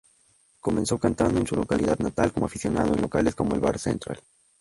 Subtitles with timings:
[0.61, 4.19] Comenzó cantando en su localidad natal como aficionado, en locales como el Bar Central.